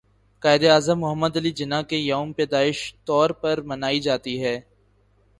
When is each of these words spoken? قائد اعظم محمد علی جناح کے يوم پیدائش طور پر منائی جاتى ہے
قائد 0.43 0.63
اعظم 0.65 0.99
محمد 0.99 1.33
علی 1.37 1.51
جناح 1.59 1.81
کے 1.89 1.97
يوم 1.97 2.31
پیدائش 2.33 2.79
طور 3.05 3.29
پر 3.41 3.61
منائی 3.61 3.99
جاتى 3.99 4.35
ہے 4.43 4.59